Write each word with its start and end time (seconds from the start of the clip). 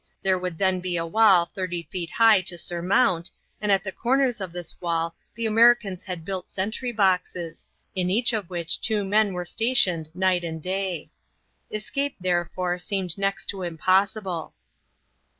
There 0.23 0.39
would 0.39 0.57
then 0.57 0.79
be 0.79 0.97
a 0.97 1.05
wall 1.05 1.45
thirty 1.45 1.83
feet 1.91 2.09
high 2.09 2.41
to 2.47 2.57
surmount, 2.57 3.29
and 3.61 3.71
at 3.71 3.83
the 3.83 3.91
corners 3.91 4.41
of 4.41 4.51
this 4.51 4.81
wall 4.81 5.13
the 5.35 5.45
Americans 5.45 6.03
had 6.05 6.25
built 6.25 6.49
sentry 6.49 6.91
boxes, 6.91 7.67
in 7.93 8.09
each 8.09 8.33
of 8.33 8.49
which 8.49 8.81
two 8.81 9.03
men 9.05 9.31
were 9.33 9.45
stationed 9.45 10.09
night 10.15 10.43
and 10.43 10.59
day. 10.59 11.11
Escape, 11.69 12.15
therefore, 12.19 12.79
seemed 12.79 13.15
next 13.15 13.45
to 13.49 13.61
impossible. 13.61 14.55